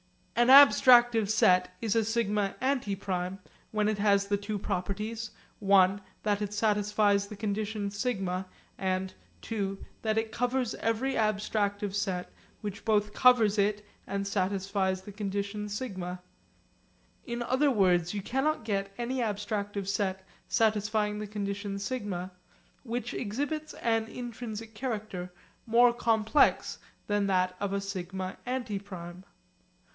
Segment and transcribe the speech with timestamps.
[0.35, 2.23] An abstractive set is a σ
[2.59, 3.37] antiprime
[3.71, 5.29] when it has the two properties,
[5.63, 8.43] (i) that it satisfies the condition σ
[8.79, 9.13] and
[9.51, 15.69] (ii) that it covers every abstractive set which both covers it and satisfies the condition
[15.69, 15.93] σ.
[17.27, 22.01] In other words you cannot get any abstractive set satisfying the condition σ
[22.83, 25.31] which exhibits an intrinsic character
[25.67, 28.01] more complex than that of a σ
[28.47, 29.21] antiprime.